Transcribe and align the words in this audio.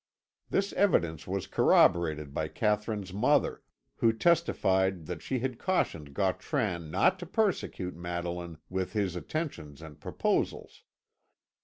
This 0.49 0.73
evidence 0.73 1.27
was 1.27 1.45
corroborated 1.45 2.33
by 2.33 2.47
Katherine's 2.47 3.13
mother, 3.13 3.61
who 3.97 4.11
testified 4.11 5.05
that 5.05 5.21
she 5.21 5.37
had 5.37 5.59
cautioned 5.59 6.15
Gautran 6.15 6.89
not 6.89 7.19
to 7.19 7.27
persecute 7.27 7.95
Madeline 7.95 8.57
with 8.67 8.93
his 8.93 9.15
attentions 9.15 9.79
and 9.79 10.01
proposals. 10.01 10.81